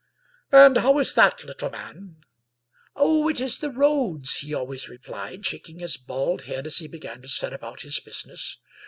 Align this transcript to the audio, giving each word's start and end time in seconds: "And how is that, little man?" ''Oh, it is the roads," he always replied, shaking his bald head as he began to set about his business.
"And 0.51 0.77
how 0.77 0.97
is 0.97 1.13
that, 1.13 1.43
little 1.43 1.69
man?" 1.69 2.15
''Oh, 2.95 3.29
it 3.29 3.39
is 3.39 3.59
the 3.59 3.69
roads," 3.69 4.37
he 4.39 4.51
always 4.51 4.89
replied, 4.89 5.45
shaking 5.45 5.77
his 5.77 5.95
bald 5.95 6.45
head 6.45 6.65
as 6.65 6.77
he 6.77 6.87
began 6.87 7.21
to 7.21 7.27
set 7.27 7.53
about 7.53 7.81
his 7.81 7.99
business. 7.99 8.57